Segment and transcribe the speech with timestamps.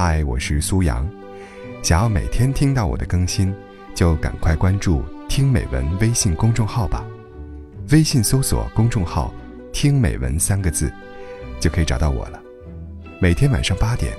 [0.00, 1.04] 嗨，我是苏阳。
[1.82, 3.52] 想要每天听到我的更新，
[3.96, 7.04] 就赶快关注“听美文”微信公众号吧。
[7.90, 9.34] 微信搜索公众号
[9.74, 10.88] “听美文”三个字，
[11.58, 12.40] 就可以找到我了。
[13.20, 14.16] 每天晚上八点，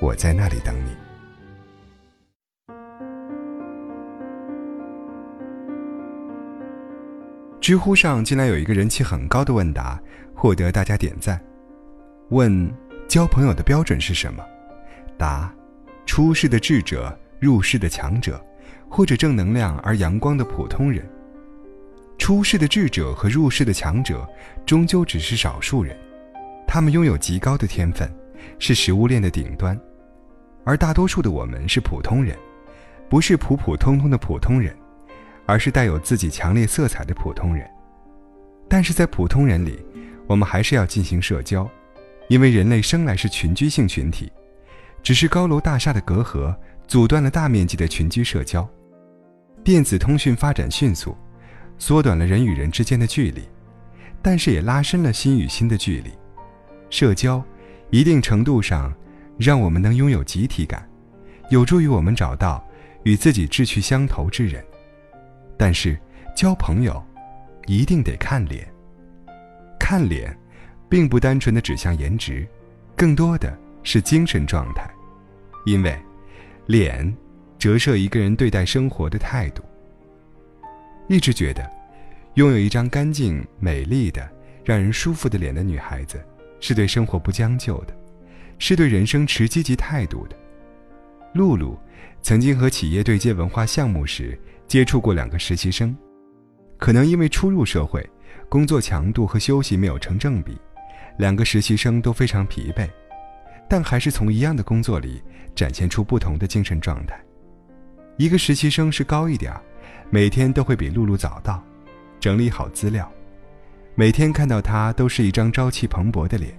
[0.00, 0.90] 我在那里等你。
[7.60, 10.02] 知乎上竟然有一个人气很高的问答，
[10.34, 11.40] 获得大家点赞。
[12.30, 12.68] 问：
[13.06, 14.44] 交朋友的标准是什么？
[15.18, 15.52] 答：
[16.04, 18.44] 出世的智者，入世的强者，
[18.88, 21.04] 或者正能量而阳光的普通人。
[22.18, 24.26] 出世的智者和入世的强者，
[24.64, 25.96] 终究只是少数人，
[26.66, 28.10] 他们拥有极高的天分，
[28.58, 29.78] 是食物链的顶端，
[30.64, 32.36] 而大多数的我们是普通人，
[33.08, 34.74] 不是普普通通的普通人，
[35.44, 37.68] 而是带有自己强烈色彩的普通人。
[38.68, 39.78] 但是在普通人里，
[40.26, 41.68] 我们还是要进行社交，
[42.28, 44.32] 因为人类生来是群居性群体。
[45.06, 46.52] 只是高楼大厦的隔阂
[46.88, 48.68] 阻断了大面积的群居社交，
[49.62, 51.16] 电子通讯发展迅速，
[51.78, 53.42] 缩短了人与人之间的距离，
[54.20, 56.10] 但是也拉伸了心与心的距离。
[56.90, 57.40] 社交，
[57.90, 58.92] 一定程度上，
[59.38, 60.84] 让我们能拥有集体感，
[61.50, 62.60] 有助于我们找到
[63.04, 64.60] 与自己志趣相投之人。
[65.56, 65.96] 但是
[66.34, 67.00] 交朋友，
[67.68, 68.66] 一定得看脸。
[69.78, 70.36] 看脸，
[70.88, 72.44] 并不单纯的指向颜值，
[72.96, 74.84] 更多的是精神状态。
[75.66, 75.98] 因为，
[76.66, 77.14] 脸，
[77.58, 79.62] 折射一个人对待生活的态度。
[81.08, 81.68] 一直觉得，
[82.34, 84.26] 拥有一张干净、美丽的、
[84.64, 86.24] 让人舒服的脸的女孩子，
[86.60, 87.92] 是对生活不将就的，
[88.60, 90.36] 是对人生持积极态度的。
[91.34, 91.76] 露露，
[92.22, 95.96] 曾经和企业对接文化项目时，接触过两个实习生，
[96.78, 98.08] 可能因为初入社会，
[98.48, 100.56] 工作强度和休息没有成正比，
[101.18, 102.88] 两个实习生都非常疲惫。
[103.68, 105.22] 但还是从一样的工作里
[105.54, 107.18] 展现出不同的精神状态。
[108.16, 109.60] 一个实习生是高一点儿
[110.10, 111.62] 每天都会比露露早到，
[112.20, 113.10] 整理好资料。
[113.94, 116.52] 每天看到他都是一张朝气蓬勃的脸，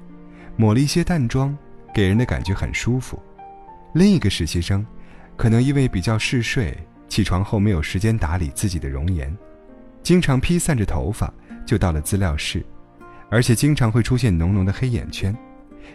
[0.56, 1.56] 抹了一些淡妆，
[1.94, 3.22] 给人的感觉很舒服。
[3.94, 4.86] 另一个实习生，
[5.36, 9.36] 可能因为比较嗜睡，起床后没有时间打理自己的容颜，
[10.04, 11.34] 经常披散着头发
[11.66, 12.66] 就到了资料室，
[13.30, 15.36] 而且经常会出现浓浓的黑眼圈。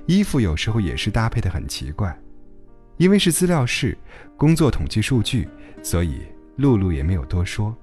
[0.06, 2.16] 衣服有时候也是搭配的很奇怪，
[2.96, 3.96] 因为是资料室
[4.36, 5.48] 工作统计数据，
[5.82, 6.20] 所以
[6.56, 7.76] 露露也没有多说。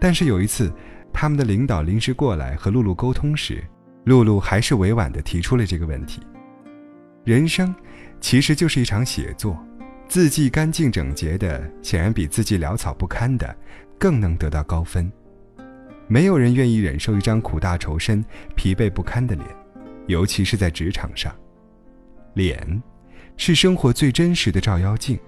[0.00, 0.72] 但是有一次，
[1.12, 3.62] 他们的领导临时过来和露露沟通时，
[4.04, 6.20] 露露还是委婉地提出了这个问题。
[7.24, 7.74] 人生
[8.20, 9.58] 其实就是一场写作，
[10.08, 13.56] 字迹干净整洁的，显然比字迹潦草不堪的
[13.98, 15.10] 更能得到高分。
[16.06, 18.24] 没有人愿意忍受一张苦大仇深、
[18.54, 19.46] 疲惫不堪的脸。
[20.06, 21.34] 尤其是在职场上，
[22.34, 22.82] 脸
[23.36, 25.18] 是生活最真实的照妖镜。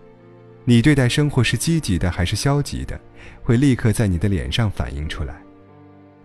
[0.64, 3.00] 你对待生活是积极的还是消极的，
[3.42, 5.40] 会立刻在你的脸上反映出来。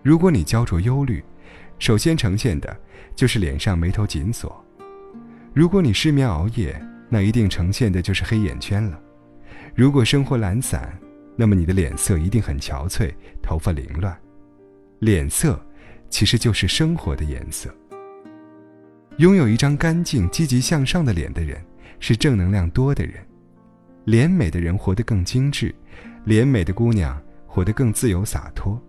[0.02, 1.24] 如果你焦灼忧虑，
[1.78, 2.76] 首先呈现的
[3.16, 4.50] 就是脸上眉头紧锁；
[5.54, 6.78] 如果你失眠熬夜，
[7.08, 9.00] 那一定呈现的就是黑眼圈了。
[9.74, 10.96] 如果生活懒散，
[11.36, 14.14] 那么你的脸色一定很憔悴，头发凌乱。
[15.00, 15.58] 脸色
[16.10, 17.74] 其实就是生活的颜色。
[19.18, 21.62] 拥有一张干净、积极向上的脸的人，
[22.00, 23.14] 是正能量多的人。
[24.06, 25.72] 脸美的人活得更精致，
[26.24, 28.80] 脸美的姑娘活得更自由洒脱，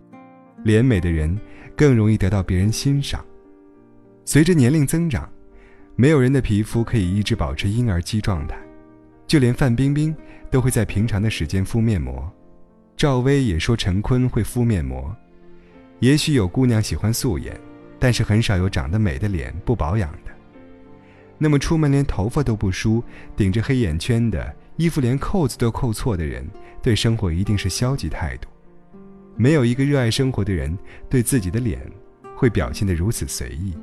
[0.64, 1.38] 脸美的人
[1.76, 3.24] 更容易得到别人欣赏。
[4.24, 5.30] 随着年龄增长，
[5.94, 8.58] 没有人的皮肤可以一直保持婴儿肌状态，
[9.28, 10.14] 就连范冰冰
[10.50, 12.28] 都会在平常的时间敷面膜，
[12.96, 15.14] 赵薇也说陈坤会敷面膜。
[16.00, 17.58] 也许有姑娘喜欢素颜。
[17.98, 20.30] 但是很少有长得美的脸不保养的。
[21.38, 23.02] 那么出门连头发都不梳，
[23.36, 26.46] 顶着黑眼圈的衣服连扣子都扣错的人，
[26.82, 28.48] 对生活一定是消极态度。
[29.36, 30.76] 没有一个热爱生活的人，
[31.10, 31.80] 对自己的脸
[32.34, 33.74] 会表现得如此随意。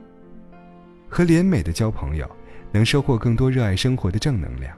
[1.07, 2.27] 和脸美的交朋友，
[2.71, 4.75] 能收获更多热爱生活的正能量。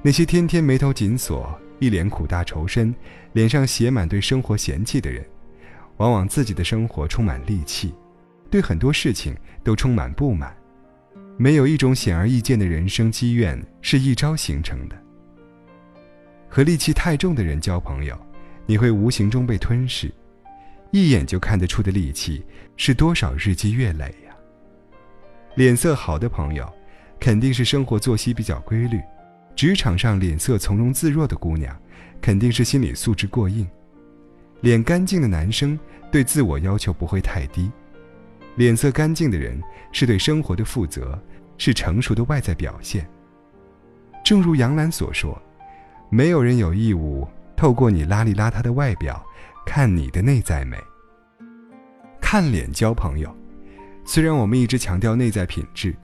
[0.00, 2.94] 那些天天眉头紧锁、一脸苦大仇深、
[3.32, 5.26] 脸上写满对生活嫌弃的人，
[5.96, 7.92] 往往自己的生活充满戾气。
[8.50, 10.56] 对很多事情都充满不满，
[11.36, 14.96] 没有一种显而易见的人生积怨是一朝形成的。
[16.48, 18.18] 和戾气太重的人交朋友，
[18.66, 20.10] 你会无形中被吞噬，
[20.90, 22.42] 一眼就看得出的戾气
[22.76, 24.34] 是多少日积月累呀。
[25.54, 26.66] 脸色好的朋友，
[27.20, 28.98] 肯定是生活作息比较规律；
[29.54, 31.76] 职场上脸色从容自若的姑娘，
[32.22, 33.68] 肯定是心理素质过硬。
[34.62, 35.78] 脸干净的男生，
[36.10, 37.70] 对自我要求不会太低。
[38.58, 39.62] 脸色干净的人
[39.92, 41.16] 是对生活的负责，
[41.58, 43.08] 是成熟的外在表现。
[44.24, 45.40] 正如杨澜所说，
[46.10, 47.24] 没有人有义务
[47.56, 49.24] 透过你邋里邋遢的外表，
[49.64, 50.76] 看你的内在美。
[52.20, 53.32] 看脸交朋友，
[54.04, 55.94] 虽然我们一直强调内在品质，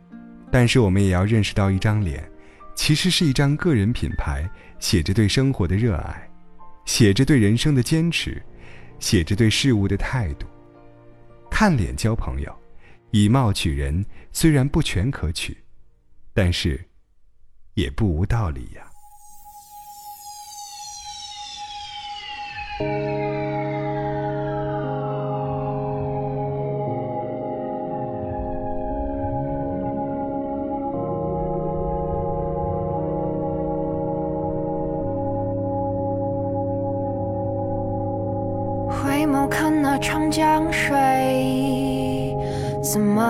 [0.52, 2.24] 但是我们也要认识到，一张脸，
[2.76, 4.48] 其实是一张个人品牌，
[4.78, 6.30] 写着对生活的热爱，
[6.84, 8.40] 写着对人生的坚持，
[9.00, 10.46] 写着对事物的态度。
[11.56, 12.52] 看脸交朋友，
[13.12, 15.56] 以貌取人，虽然不全可取，
[16.32, 16.84] 但是，
[17.74, 18.90] 也不无道理呀。
[39.24, 42.36] 回眸看那长江水
[42.82, 43.22] 怎么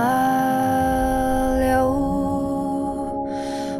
[1.61, 3.15] 流，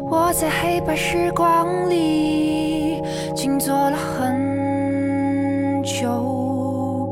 [0.09, 3.03] 我在黑白时光里
[3.35, 7.09] 静坐了很久，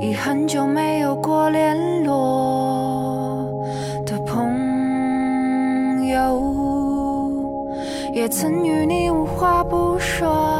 [0.00, 3.46] 已很久没有过联络
[4.06, 7.30] 的朋友，
[8.14, 10.56] 也曾与你无话不说。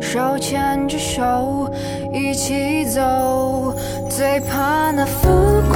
[0.00, 1.68] 手牵着手
[2.16, 3.74] 一起走，
[4.08, 5.28] 最怕那浮
[5.70, 5.75] 夸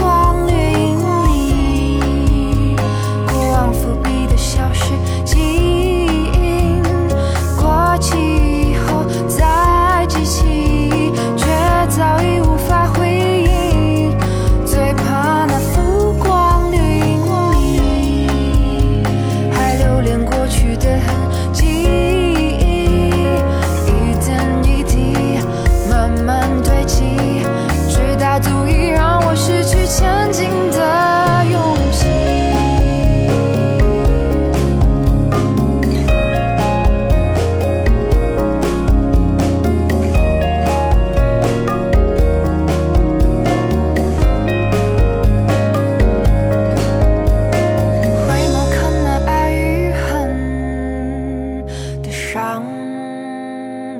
[52.32, 52.62] 伤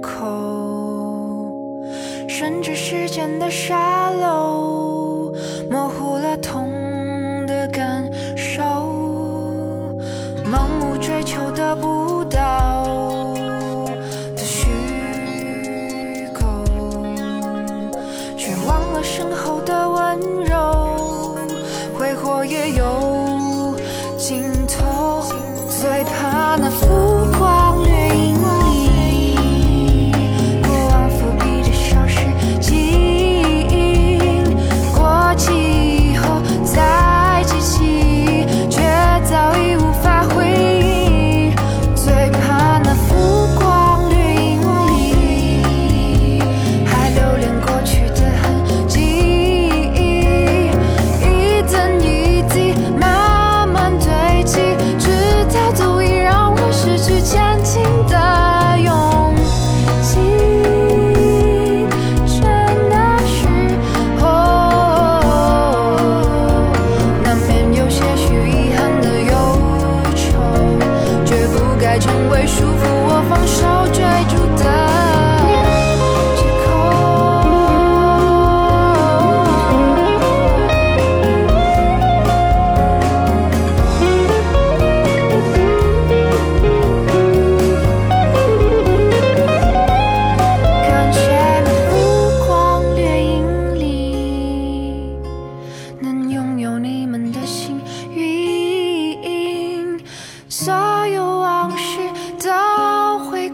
[0.01, 0.25] 口
[2.29, 4.80] 顺着时间的沙漏